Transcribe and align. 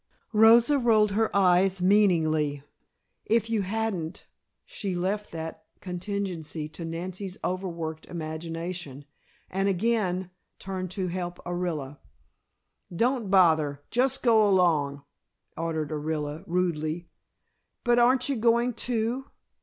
Rosa 0.33 0.79
rolled 0.79 1.11
her 1.11 1.29
eyes 1.35 1.79
meaningly. 1.79 2.63
"If 3.27 3.51
you 3.51 3.61
hadn't" 3.61 4.25
She 4.65 4.95
left 4.95 5.31
that 5.31 5.65
contingency 5.79 6.67
to 6.69 6.83
Nancy's 6.83 7.37
over 7.43 7.69
worked 7.69 8.07
imagination, 8.07 9.05
and 9.51 9.69
again 9.69 10.31
turned 10.57 10.89
to 10.97 11.05
help 11.09 11.37
Orilla. 11.45 11.99
"Don't 12.91 13.29
bother; 13.29 13.83
just 13.91 14.23
go 14.23 14.49
along," 14.49 15.03
ordered 15.55 15.91
Orilla 15.91 16.43
rudely. 16.47 17.07
"But 17.83 17.99
aren't 17.99 18.27
you 18.27 18.37
going 18.37 18.73
too?" 18.73 19.25